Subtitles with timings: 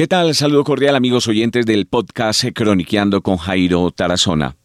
[0.00, 0.34] ¿Qué tal?
[0.34, 4.56] Saludo cordial amigos oyentes del podcast Croniqueando con Jairo Tarazona.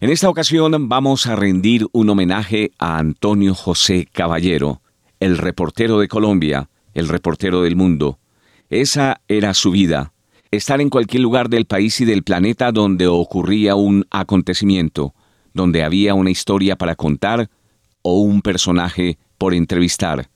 [0.00, 4.80] En esta ocasión vamos a rendir un homenaje a Antonio José Caballero,
[5.20, 8.18] el reportero de Colombia, el reportero del mundo.
[8.70, 10.14] Esa era su vida,
[10.50, 15.14] estar en cualquier lugar del país y del planeta donde ocurría un acontecimiento,
[15.52, 17.50] donde había una historia para contar
[18.00, 20.30] o un personaje por entrevistar.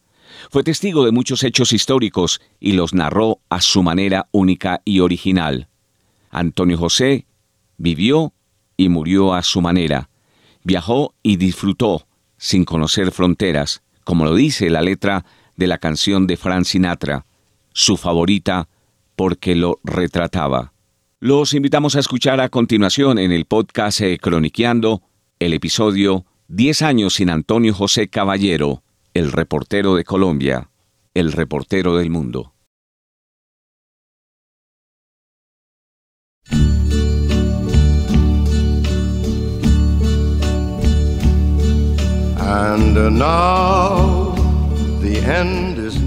[0.51, 5.69] Fue testigo de muchos hechos históricos y los narró a su manera única y original.
[6.31, 7.27] Antonio José
[7.77, 8.33] vivió
[8.77, 10.09] y murió a su manera.
[10.63, 15.25] Viajó y disfrutó sin conocer fronteras, como lo dice la letra
[15.57, 17.25] de la canción de Frank Sinatra,
[17.73, 18.69] su favorita
[19.17, 20.73] porque lo retrataba.
[21.19, 25.03] Los invitamos a escuchar a continuación en el podcast eh, Croniqueando
[25.39, 28.83] el episodio 10 años sin Antonio José Caballero
[29.17, 30.69] el reportero de Colombia,
[31.15, 32.53] el reportero del mundo.
[42.39, 44.35] And now
[45.01, 46.06] the end is.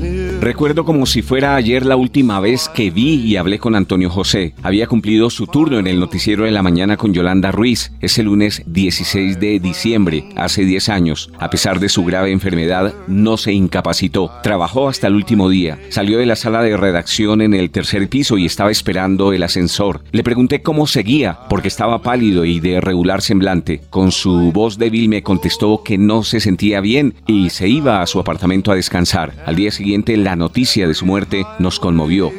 [0.49, 4.55] Recuerdo como si fuera ayer la última vez que vi y hablé con Antonio José.
[4.63, 8.63] Había cumplido su turno en el noticiero de la mañana con Yolanda Ruiz ese lunes
[8.65, 11.31] 16 de diciembre, hace 10 años.
[11.37, 14.31] A pesar de su grave enfermedad, no se incapacitó.
[14.41, 15.77] Trabajó hasta el último día.
[15.89, 20.01] Salió de la sala de redacción en el tercer piso y estaba esperando el ascensor.
[20.11, 23.81] Le pregunté cómo seguía, porque estaba pálido y de regular semblante.
[23.91, 28.07] Con su voz débil me contestó que no se sentía bien y se iba a
[28.07, 29.35] su apartamento a descansar.
[29.45, 32.31] Al día siguiente, la noticia de su muerte nos conmovió.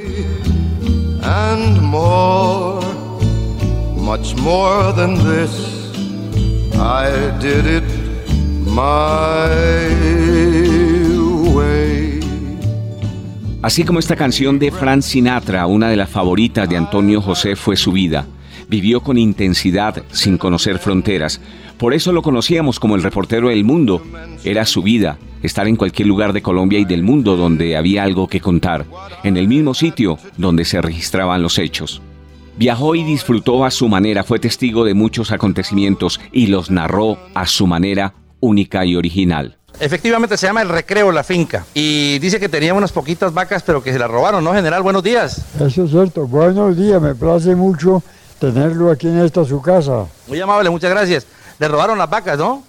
[1.22, 2.84] And more,
[3.94, 5.92] much more than this,
[6.74, 7.84] I did it
[8.64, 9.50] my
[11.54, 12.20] way.
[13.62, 17.76] Así como esta canción de Frank Sinatra, una de las favoritas de Antonio José, fue
[17.76, 18.26] su vida.
[18.68, 21.40] Vivió con intensidad, sin conocer fronteras.
[21.78, 24.02] Por eso lo conocíamos como el reportero del mundo.
[24.44, 28.28] Era su vida, estar en cualquier lugar de Colombia y del mundo donde había algo
[28.28, 28.86] que contar,
[29.24, 32.02] en el mismo sitio donde se registraban los hechos.
[32.56, 37.46] Viajó y disfrutó a su manera, fue testigo de muchos acontecimientos y los narró a
[37.46, 39.56] su manera única y original.
[39.78, 43.82] Efectivamente se llama El Recreo La Finca y dice que tenía unas poquitas vacas pero
[43.82, 44.82] que se las robaron, ¿no, general?
[44.82, 45.42] Buenos días.
[45.58, 46.26] Eso es cierto.
[46.26, 48.02] Buenos días, me place mucho
[48.40, 50.06] tenerlo aquí en esta su casa.
[50.26, 51.26] Muy amable, muchas gracias.
[51.58, 52.64] Le robaron las vacas, ¿no?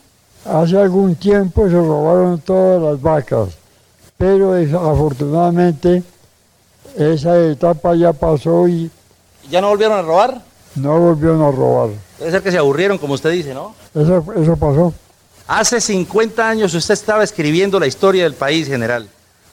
[0.46, 3.50] Hace algún tiempo se robaron todas las vacas,
[4.18, 6.04] pero desafortunadamente
[6.98, 8.92] esa etapa ya pasó y
[9.50, 10.42] ¿Ya no volvieron a robar?
[10.76, 11.90] no volvieron a robar.
[12.18, 13.76] Debe ser que se aburrieron, como usted dice, ¿no?
[13.94, 14.94] Eso, eso pasó.
[15.48, 19.08] Hace 50 años usted estaba escribiendo la historia del país, general,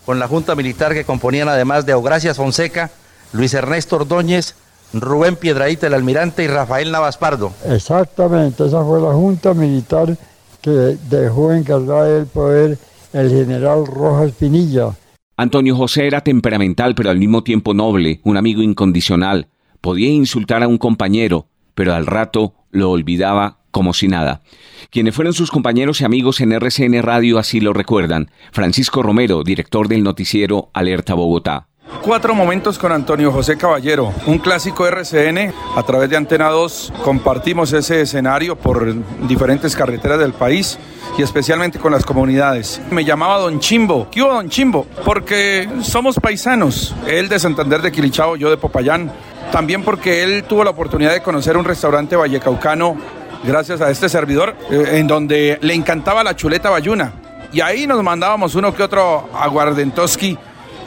[0.06, 2.91] con la Junta Militar que componían además de Augracias Fonseca,
[3.33, 4.55] Luis Ernesto Ordóñez,
[4.93, 7.53] Rubén Piedraíta el almirante y Rafael Navas Pardo.
[7.66, 10.16] Exactamente, esa fue la junta militar
[10.62, 12.78] que dejó encargada del poder
[13.12, 14.97] el general Rojas Pinilla.
[15.37, 19.49] Antonio José era temperamental pero al mismo tiempo noble, un amigo incondicional.
[19.81, 24.43] Podía insultar a un compañero, pero al rato lo olvidaba como si nada.
[24.91, 28.31] Quienes fueron sus compañeros y amigos en RCN Radio así lo recuerdan.
[28.52, 31.69] Francisco Romero, director del noticiero Alerta Bogotá.
[32.02, 35.52] Cuatro momentos con Antonio José Caballero, un clásico RCN.
[35.76, 38.94] A través de Antena 2 compartimos ese escenario por
[39.26, 40.79] diferentes carreteras del país
[41.19, 42.81] y especialmente con las comunidades.
[42.90, 44.08] Me llamaba Don Chimbo.
[44.11, 44.87] ¿Qué hubo, Don Chimbo?
[45.05, 46.94] Porque somos paisanos.
[47.06, 49.11] Él de Santander de Quilichao, yo de Popayán.
[49.50, 52.96] También porque él tuvo la oportunidad de conocer un restaurante vallecaucano
[53.44, 57.12] gracias a este servidor, eh, en donde le encantaba la chuleta bayuna.
[57.52, 60.38] Y ahí nos mandábamos uno que otro aguardentoski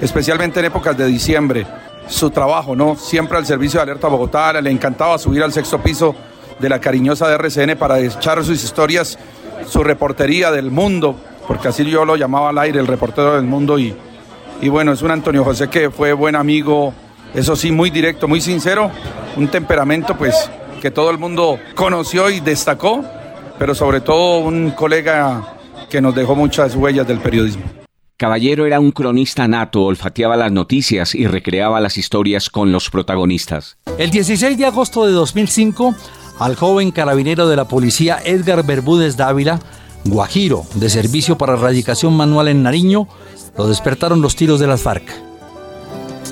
[0.01, 1.65] especialmente en épocas de diciembre.
[2.07, 2.95] su trabajo, ¿no?
[2.97, 6.13] Siempre al servicio de Alerta Bogotá, le encantaba subir al sexto piso
[6.59, 9.17] de la cariñosa de RCN para echar sus historias,
[9.67, 11.15] su reportería del mundo,
[11.47, 13.95] porque así yo lo llamaba al aire, el reportero del mundo, y,
[14.61, 16.93] y bueno, es un Antonio José que fue buen amigo,
[17.33, 18.91] eso sí, muy directo, muy sincero,
[19.37, 20.49] un temperamento pues
[20.81, 23.05] que todo el mundo conoció y destacó,
[23.57, 25.55] pero sobre todo un colega
[25.89, 27.80] que nos dejó muchas huellas del periodismo.
[28.21, 33.77] Caballero era un cronista nato, olfateaba las noticias y recreaba las historias con los protagonistas.
[33.97, 35.95] El 16 de agosto de 2005,
[36.37, 39.59] al joven carabinero de la policía Edgar Bermúdez Dávila,
[40.05, 43.07] Guajiro, de servicio para erradicación manual en Nariño,
[43.57, 45.11] lo despertaron los tiros de las FARC.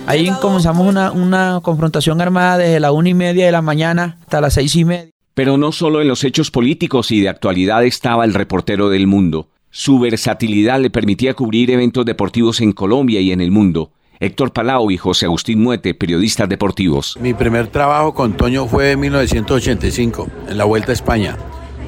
[0.05, 4.41] Ahí comenzamos una, una confrontación armada desde la una y media de la mañana hasta
[4.41, 5.09] las seis y media.
[5.33, 9.47] Pero no solo en los hechos políticos y de actualidad estaba el reportero del mundo.
[9.71, 13.91] Su versatilidad le permitía cubrir eventos deportivos en Colombia y en el mundo.
[14.19, 17.15] Héctor Palau y José Agustín Muete, periodistas deportivos.
[17.21, 21.37] Mi primer trabajo con Toño fue en 1985, en la Vuelta a España.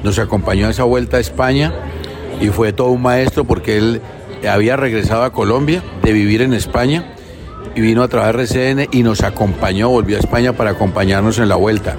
[0.04, 1.72] Nos acompañó a esa Vuelta a España
[2.40, 4.00] y fue todo un maestro porque él
[4.48, 7.14] había regresado a Colombia de vivir en España
[7.74, 11.56] y vino a trabajar RCN y nos acompañó, volvió a España para acompañarnos en la
[11.56, 11.96] Vuelta,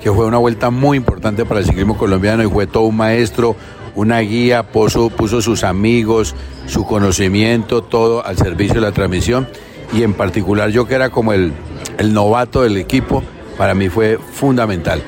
[0.00, 3.54] que fue una vuelta muy importante para el ciclismo colombiano y fue todo un maestro,
[3.96, 5.10] una guía, puso,
[5.42, 9.48] sus amigos, su conocimiento, todo al servicio de la transmisión
[9.92, 11.52] y en particular yo que era como el,
[11.98, 13.24] el novato del equipo,
[13.58, 15.02] para mí fue fundamental.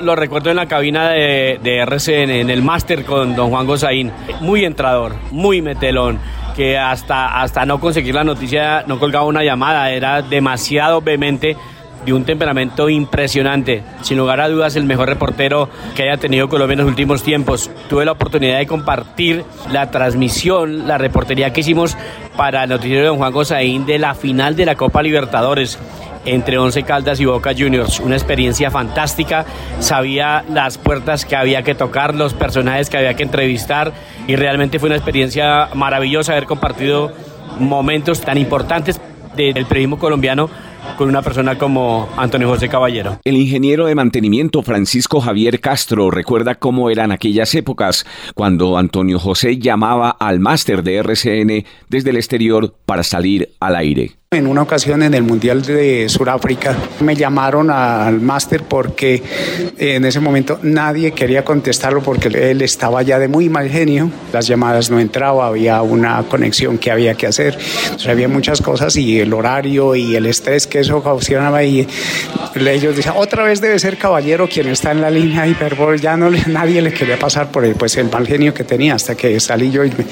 [0.00, 4.10] Lo recuerdo en la cabina de, de RCN, en el máster con don Juan Gozaín,
[4.40, 6.18] muy entrador, muy metelón
[6.56, 11.56] que hasta, hasta no conseguir la noticia no colgaba una llamada, era demasiado vehemente
[12.04, 13.82] de un temperamento impresionante.
[14.02, 17.70] Sin lugar a dudas, el mejor reportero que haya tenido Colombia en los últimos tiempos.
[17.88, 21.96] Tuve la oportunidad de compartir la transmisión, la reportería que hicimos
[22.36, 25.78] para el noticiero don Juan Gozaín de la final de la Copa Libertadores
[26.24, 28.00] entre Once Caldas y Boca Juniors.
[28.00, 29.44] Una experiencia fantástica.
[29.80, 33.92] Sabía las puertas que había que tocar, los personajes que había que entrevistar
[34.26, 37.12] y realmente fue una experiencia maravillosa haber compartido
[37.58, 39.00] momentos tan importantes
[39.36, 40.48] del periodismo colombiano
[40.96, 43.18] con una persona como Antonio José Caballero.
[43.24, 49.58] El ingeniero de mantenimiento Francisco Javier Castro recuerda cómo eran aquellas épocas cuando Antonio José
[49.58, 54.12] llamaba al máster de RCN desde el exterior para salir al aire.
[54.34, 56.76] En una ocasión en el Mundial de Sudáfrica.
[57.00, 59.22] Me llamaron al máster porque
[59.78, 64.48] en ese momento nadie quería contestarlo porque él estaba ya de muy mal genio, las
[64.48, 69.20] llamadas no entraban, había una conexión que había que hacer, Entonces, había muchas cosas y
[69.20, 71.86] el horario y el estrés que eso ocasionaba y
[72.56, 76.30] ellos decían, otra vez debe ser caballero quien está en la línea hiperbol, ya no
[76.48, 79.70] nadie le quería pasar por el, pues, el mal genio que tenía hasta que salí
[79.70, 80.04] yo y me,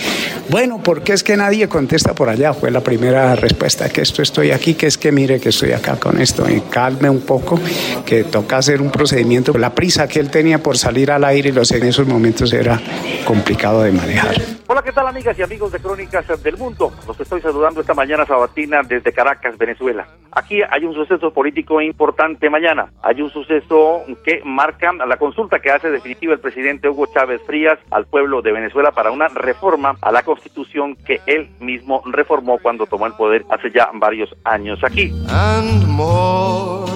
[0.48, 2.54] bueno, ¿por qué es que nadie contesta por allá?
[2.54, 5.98] Fue la primera respuesta que esto estoy aquí, que es que mire que estoy acá
[5.98, 7.58] con esto, y calme un poco,
[8.04, 9.56] que toca hacer un procedimiento.
[9.56, 12.78] La prisa que él tenía por salir al aire y los en esos momentos era
[13.24, 14.34] complicado de manejar.
[14.66, 16.92] Hola, ¿qué tal amigas y amigos de Crónicas del Mundo?
[17.06, 20.06] Los estoy saludando esta mañana sabatina desde Caracas, Venezuela.
[20.30, 22.90] Aquí hay un suceso político importante mañana.
[23.02, 27.78] Hay un suceso que marca la consulta que hace definitiva el presidente Hugo Chávez Frías
[27.90, 32.86] al pueblo de Venezuela para una reforma a la constitución que él mismo reformó cuando
[32.86, 35.12] tomó el poder hace ya varios años aquí.
[35.28, 36.90] and more,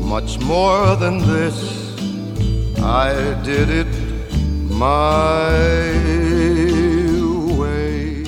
[0.00, 1.54] much more than this.
[2.82, 3.12] I
[3.44, 3.86] did it
[4.70, 5.52] my
[7.58, 8.24] way.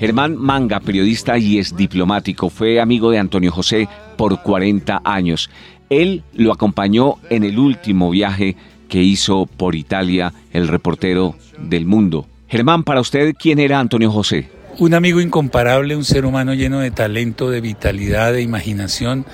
[0.00, 5.50] Germán Manga, periodista y es diplomático, fue amigo de Antonio José por 40 años.
[5.90, 8.56] Él lo acompañó en el último viaje
[8.88, 12.26] que hizo por Italia el reportero del mundo.
[12.48, 14.57] Germán, para usted, ¿quién era Antonio José?
[14.80, 19.26] Un amigo incomparable, un ser humano lleno de talento, de vitalidad, de imaginación,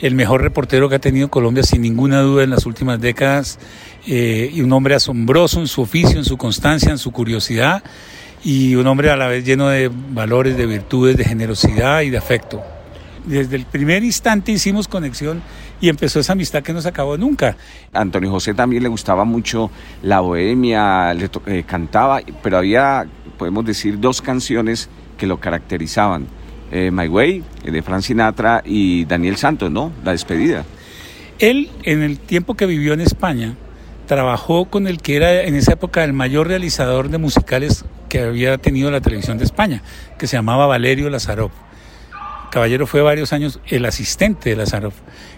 [0.00, 3.58] el mejor reportero que ha tenido Colombia sin ninguna duda en las últimas décadas,
[4.06, 7.82] eh, y un hombre asombroso en su oficio, en su constancia, en su curiosidad,
[8.44, 12.18] y un hombre a la vez lleno de valores, de virtudes, de generosidad y de
[12.18, 12.62] afecto.
[13.24, 15.42] Desde el primer instante hicimos conexión
[15.80, 17.56] y empezó esa amistad que no se acabó nunca.
[17.92, 19.70] Antonio José también le gustaba mucho
[20.02, 23.06] la bohemia, le eh, cantaba, pero había,
[23.42, 26.28] podemos decir, dos canciones que lo caracterizaban.
[26.70, 29.90] Eh, My Way, eh, de Frank Sinatra, y Daniel Santos, ¿no?
[30.04, 30.64] La despedida.
[31.40, 33.56] Él, en el tiempo que vivió en España,
[34.06, 38.58] trabajó con el que era en esa época el mayor realizador de musicales que había
[38.58, 39.82] tenido la televisión de España,
[40.20, 41.50] que se llamaba Valerio Lazarov.
[42.52, 44.92] Caballero fue varios años el asistente de Lazarov.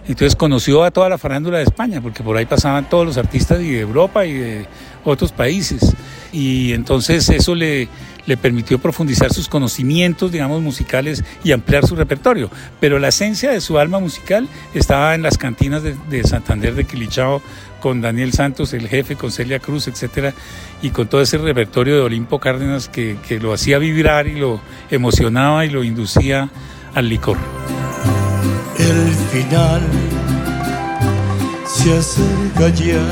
[0.05, 3.61] Entonces conoció a toda la farándula de España, porque por ahí pasaban todos los artistas
[3.61, 4.65] y de Europa y de
[5.05, 5.95] otros países.
[6.33, 7.87] Y entonces eso le,
[8.25, 12.49] le permitió profundizar sus conocimientos, digamos, musicales y ampliar su repertorio.
[12.81, 16.83] Pero la esencia de su alma musical estaba en las cantinas de, de Santander de
[16.83, 17.41] Quilichao,
[17.79, 20.33] con Daniel Santos, el jefe, con Celia Cruz, etcétera,
[20.81, 24.59] y con todo ese repertorio de Olimpo Cárdenas que, que lo hacía vibrar y lo
[24.91, 26.49] emocionaba y lo inducía
[26.95, 27.37] al licor.
[28.79, 29.81] El final
[31.67, 33.03] se acerca ya,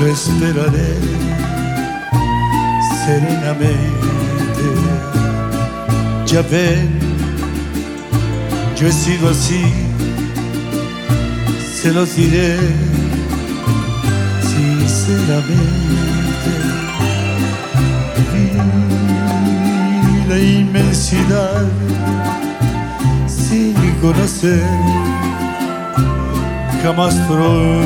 [0.00, 0.94] lo esperaré
[3.04, 3.86] serenamente.
[6.26, 6.98] Ya ven,
[8.78, 9.62] yo he sido así,
[11.82, 12.56] se los diré
[14.42, 16.15] sinceramente.
[20.28, 21.64] La inmensidad
[23.26, 24.62] sin conocer
[26.82, 27.76] jamás fronteras,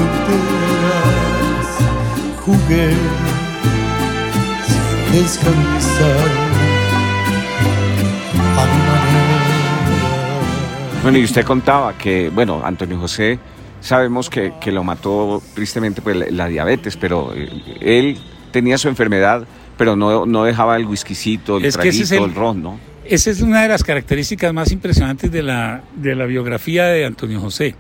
[2.44, 2.90] jugué
[4.66, 6.28] sin descansar.
[11.02, 13.38] Bueno, y usted contaba que, bueno, Antonio José,
[13.80, 17.49] sabemos que, que lo mató tristemente pues, la, la diabetes, pero eh,
[17.80, 18.18] él
[18.50, 19.47] tenía su enfermedad,
[19.80, 22.78] pero no, no dejaba el whiskycito, el Es traguito, es el- el ron, ¿no?
[23.06, 27.40] Esa es una de las características más impresionantes de la, de la biografía de Antonio
[27.40, 27.75] José.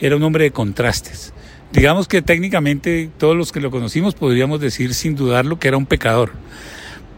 [0.00, 1.32] Era un hombre de contrastes.
[1.72, 5.86] Digamos que técnicamente todos los que lo conocimos podríamos decir sin dudarlo que era un
[5.86, 6.32] pecador.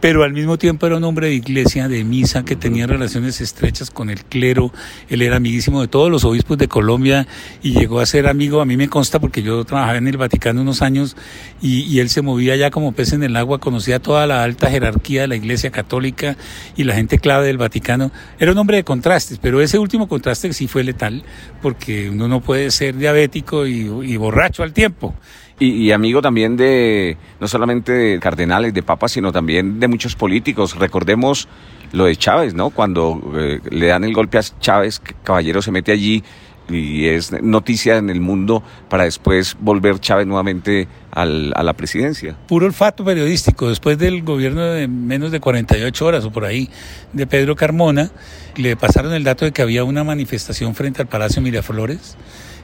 [0.01, 3.91] Pero al mismo tiempo era un hombre de iglesia, de misa, que tenía relaciones estrechas
[3.91, 4.71] con el clero.
[5.09, 7.27] Él era amiguísimo de todos los obispos de Colombia
[7.61, 10.61] y llegó a ser amigo, a mí me consta porque yo trabajaba en el Vaticano
[10.61, 11.17] unos años
[11.61, 15.21] y, él se movía ya como pez en el agua, conocía toda la alta jerarquía
[15.21, 16.37] de la iglesia católica
[16.77, 18.11] y la gente clave del Vaticano.
[18.39, 21.23] Era un hombre de contrastes, pero ese último contraste sí fue letal
[21.61, 25.13] porque uno no puede ser diabético y, y borracho al tiempo.
[25.59, 30.75] Y, amigo también de, no solamente de cardenales, de papas, sino también de muchos políticos.
[30.77, 31.49] Recordemos
[31.91, 32.69] lo de Chávez, ¿no?
[32.69, 36.23] Cuando eh, le dan el golpe a Chávez, Caballero se mete allí
[36.69, 42.37] y es noticia en el mundo para después volver Chávez nuevamente al- a la presidencia.
[42.47, 43.67] puro olfato periodístico.
[43.69, 46.69] Después del gobierno de menos de 48 horas o por ahí
[47.11, 48.11] de Pedro Carmona,
[48.55, 52.15] le pasaron el dato de que había una manifestación frente al Palacio Miraflores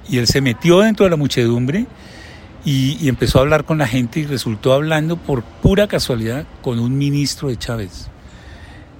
[0.07, 1.87] y él se metió dentro de la muchedumbre
[2.65, 6.79] y, y empezó a hablar con la gente y resultó hablando por pura casualidad con
[6.79, 8.09] un ministro de Chávez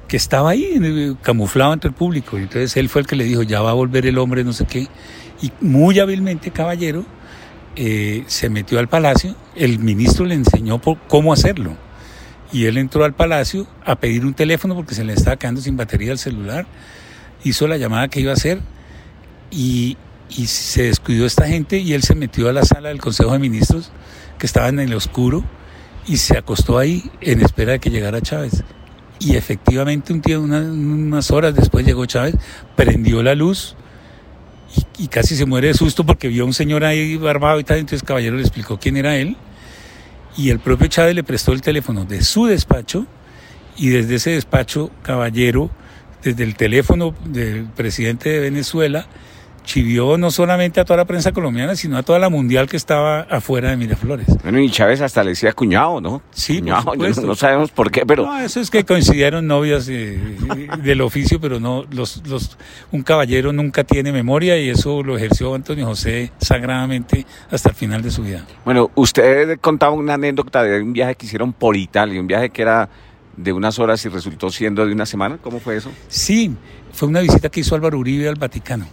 [0.08, 2.38] que estaba ahí camuflado entre el público.
[2.38, 4.66] Entonces él fue el que le dijo, ya va a volver el hombre, no sé
[4.66, 4.88] qué.
[5.42, 7.06] Y muy hábilmente, caballero,
[7.76, 11.76] eh, se metió al palacio, el ministro le enseñó por cómo hacerlo.
[12.52, 15.76] Y él entró al palacio a pedir un teléfono porque se le estaba quedando sin
[15.76, 16.68] batería el celular.
[17.44, 18.60] Hizo la llamada que iba a hacer
[19.52, 19.98] y,
[20.30, 23.40] y se descuidó esta gente y él se metió a la sala del Consejo de
[23.40, 23.92] Ministros
[24.38, 25.44] que estaba en el oscuro
[26.08, 28.64] y se acostó ahí en espera de que llegara Chávez.
[29.20, 32.36] Y efectivamente un día, una- unas horas después llegó Chávez,
[32.76, 33.76] prendió la luz
[34.98, 37.78] y, casi se muere de susto porque vio a un señor ahí barbado y tal.
[37.78, 39.38] Entonces Caballero le explicó quién era él
[40.38, 43.06] y el propio Chávez le prestó el teléfono de su despacho
[43.78, 45.72] y desde ese despacho Caballero,
[46.24, 49.08] desde el teléfono del presidente de Venezuela,
[49.66, 53.22] chivió no solamente a toda la prensa colombiana, sino a toda la mundial que estaba
[53.22, 54.28] afuera de Miraflores.
[54.44, 56.22] Bueno, y Chávez hasta le decía cuñado, ¿no?
[56.32, 58.26] Sí, cuñado, no, sabemos por qué, pero...
[58.26, 60.20] No, eso es que coincidieron novias eh,
[60.84, 62.58] del oficio, pero no, los, los,
[62.92, 68.02] un caballero nunca tiene memoria y eso lo ejerció Antonio José sagradamente hasta el final
[68.02, 68.46] de su vida.
[68.64, 72.62] Bueno, usted contaba una anécdota de un viaje que hicieron por Italia, un viaje que
[72.62, 72.90] era
[73.38, 75.38] de unas horas y resultó siendo de una semana.
[75.42, 75.92] ¿Cómo fue eso?
[76.08, 76.56] Sí,
[76.94, 78.86] fue una visita que hizo Álvaro Uribe al Vaticano.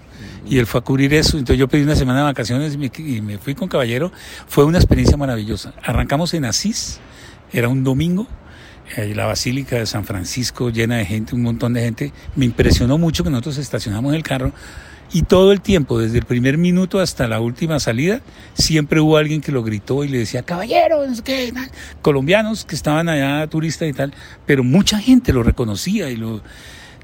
[0.49, 3.39] Y él fue a cubrir eso, entonces yo pedí una semana de vacaciones y me,
[3.39, 4.13] fui con Caballero.
[4.47, 5.73] Fue una experiencia maravillosa.
[5.83, 6.99] Arrancamos en Asís,
[7.53, 8.27] era un domingo,
[8.97, 12.13] eh, la Basílica de San Francisco llena de gente, un montón de gente.
[12.35, 14.53] Me impresionó mucho que nosotros estacionamos el carro
[15.15, 18.23] y todo el tiempo, desde el primer minuto hasta la última salida,
[18.55, 21.71] siempre hubo alguien que lo gritó y le decía, caballero, no sé qué, y tal".
[22.01, 24.15] colombianos que estaban allá, turistas y tal,
[24.47, 26.41] pero mucha gente lo reconocía y lo,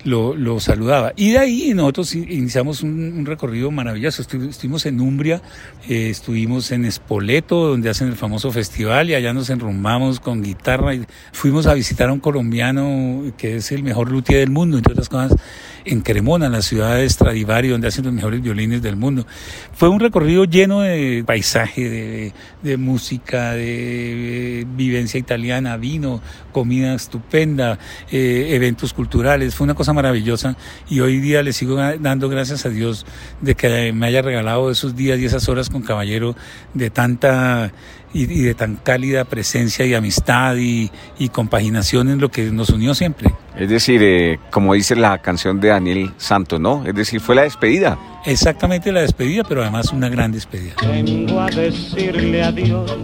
[0.04, 1.12] lo, lo saludaba.
[1.16, 4.22] Y de ahí nosotros in- iniciamos un, un recorrido maravilloso.
[4.22, 5.42] Estu- estuvimos en Umbria,
[5.88, 10.94] eh, estuvimos en Espoleto, donde hacen el famoso festival, y allá nos enrumbamos con guitarra.
[10.94, 14.92] Y fuimos a visitar a un colombiano que es el mejor luthier del mundo, entre
[14.92, 15.38] otras cosas,
[15.84, 19.26] en Cremona, la ciudad de Stradivari, donde hacen los mejores violines del mundo.
[19.74, 22.32] Fue un recorrido lleno de paisaje,
[22.62, 26.20] de, música, de, vivencia italiana, vino,
[26.52, 27.78] comida estupenda,
[28.10, 29.54] eh, eventos culturales.
[29.54, 30.56] Fue una cosa maravillosa
[30.88, 33.06] y hoy día le sigo dando gracias a Dios
[33.40, 36.34] de que me haya regalado esos días y esas horas con Caballero
[36.74, 37.72] de tanta
[38.12, 42.70] y, y de tan cálida presencia y amistad y, y, compaginación en lo que nos
[42.70, 43.30] unió siempre.
[43.56, 46.86] Es decir, eh, como dice la canción de Daniel Santos, ¿no?
[46.86, 47.98] Es decir, fue la despedida.
[48.24, 50.74] Exactamente la despedida, pero además una gran despedida.
[50.82, 52.96] Vengo a decirle adiós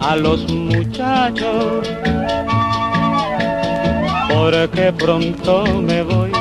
[0.00, 1.88] a los muchachos,
[4.28, 6.32] porque pronto me voy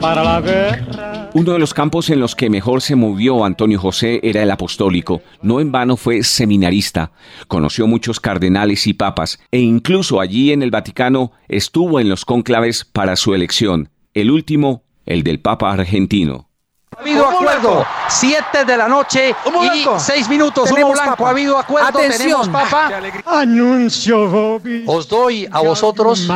[0.00, 1.13] para la guerra.
[1.36, 5.20] Uno de los campos en los que mejor se movió Antonio José era el apostólico.
[5.42, 7.10] No en vano fue seminarista.
[7.48, 12.84] Conoció muchos cardenales y papas e incluso allí en el Vaticano estuvo en los cónclaves
[12.84, 13.90] para su elección.
[14.14, 16.50] El último, el del Papa argentino.
[16.96, 17.84] Ha habido acuerdo.
[18.08, 19.34] Siete de la noche
[19.74, 20.70] y seis minutos.
[20.70, 21.26] Humo blanco.
[21.26, 21.98] Ha habido acuerdo.
[21.98, 22.92] Tenemos papa.
[23.26, 26.28] Anuncio Os doy a vosotros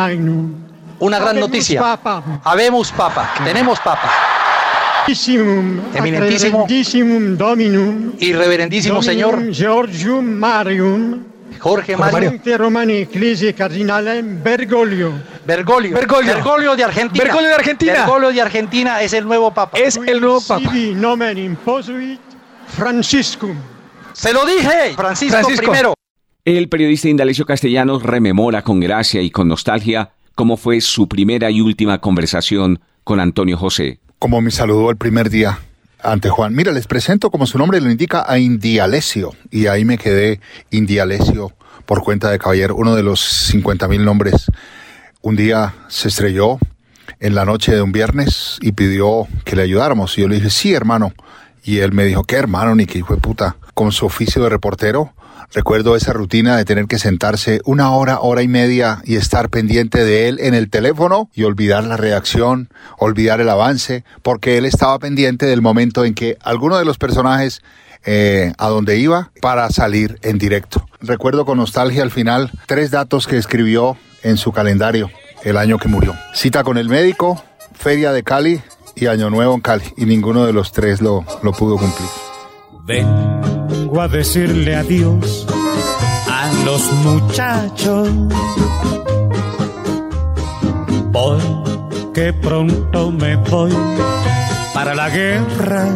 [0.98, 2.00] una gran noticia.
[2.42, 3.30] Habemos papa.
[3.44, 4.10] Tenemos papa.
[5.94, 6.66] Eminentísimo.
[7.36, 8.12] Dominum.
[8.18, 9.50] Y reverendísimo señor.
[9.52, 11.24] Giorgio Marium.
[11.58, 12.38] Jorge Mario.
[12.58, 15.12] Romani Ecclesia Cardinale Bergoglio.
[15.46, 15.94] Bergoglio.
[15.94, 16.34] Bergoglio.
[16.34, 17.24] Bergoglio de Argentina.
[17.24, 17.92] Bergoglio de Argentina.
[17.92, 19.78] Bergoglio de Argentina es el nuevo papa.
[19.78, 20.70] Es el nuevo papa.
[20.94, 22.20] Nomen imposuit
[22.68, 23.56] Franciscum.
[24.12, 24.94] Se lo dije.
[24.94, 25.62] Francisco, Francisco.
[25.62, 25.94] primero.
[26.44, 31.62] El periodista Indalecio Castellanos rememora con gracia y con nostalgia cómo fue su primera y
[31.62, 35.60] última conversación con Antonio José como me saludó el primer día
[36.02, 36.54] ante Juan.
[36.54, 39.32] Mira, les presento, como su nombre lo indica, a Indialesio.
[39.50, 41.52] Y ahí me quedé Indialesio
[41.86, 44.46] por cuenta de Caballero, uno de los 50 mil nombres.
[45.22, 46.58] Un día se estrelló
[47.20, 50.16] en la noche de un viernes y pidió que le ayudáramos.
[50.18, 51.12] Y yo le dije, sí, hermano.
[51.64, 52.74] Y él me dijo, ¿qué hermano?
[52.74, 53.56] Ni que hijo de puta.
[53.74, 55.12] Con su oficio de reportero,
[55.52, 60.04] Recuerdo esa rutina de tener que sentarse una hora, hora y media y estar pendiente
[60.04, 64.98] de él en el teléfono y olvidar la reacción, olvidar el avance, porque él estaba
[64.98, 67.62] pendiente del momento en que alguno de los personajes
[68.04, 70.86] eh, a donde iba para salir en directo.
[71.00, 75.10] Recuerdo con nostalgia al final tres datos que escribió en su calendario
[75.44, 76.14] el año que murió.
[76.34, 77.42] Cita con el médico,
[77.74, 78.60] feria de Cali
[78.94, 79.84] y año nuevo en Cali.
[79.96, 82.08] Y ninguno de los tres lo, lo pudo cumplir.
[83.88, 85.46] Vengo a decirle adiós
[86.30, 88.10] a los muchachos.
[91.10, 93.72] Porque pronto me voy
[94.74, 95.86] para la guerra.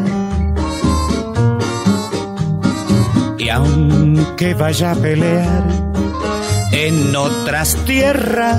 [3.39, 5.65] Y aunque vaya a pelear
[6.73, 8.59] en otras tierras,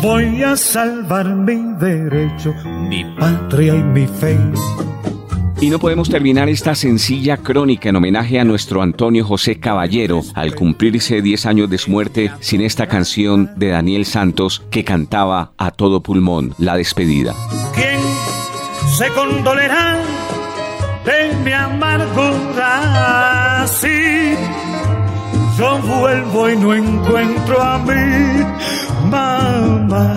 [0.00, 2.54] voy a salvar mi derecho,
[2.88, 4.38] mi patria y mi fe.
[5.60, 10.54] Y no podemos terminar esta sencilla crónica en homenaje a nuestro Antonio José Caballero al
[10.54, 15.70] cumplirse 10 años de su muerte sin esta canción de Daniel Santos que cantaba a
[15.70, 17.34] todo pulmón la despedida.
[17.74, 18.00] ¿Quién
[18.96, 19.98] se condolerá
[21.04, 22.86] de mi amargura?
[23.66, 24.34] Si
[25.58, 28.44] yo vuelvo y no encuentro a mi
[29.10, 30.16] mamá.